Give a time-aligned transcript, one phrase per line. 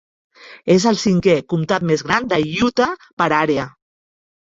[0.75, 2.91] És el cinquè comtat més gran de Utah
[3.23, 3.71] per àrea.